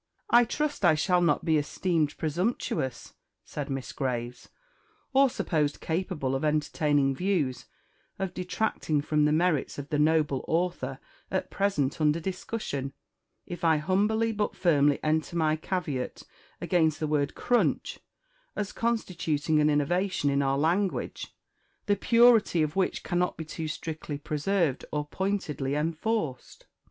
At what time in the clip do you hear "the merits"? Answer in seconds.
9.25-9.77